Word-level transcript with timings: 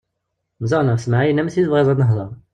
Ziɣen 0.69 0.91
ɣef 0.91 1.01
temɛayin 1.03 1.41
am 1.41 1.49
ti 1.53 1.57
i 1.59 1.63
tebɣiḍ 1.65 1.87
ad 1.89 1.97
nehder. 1.99 2.31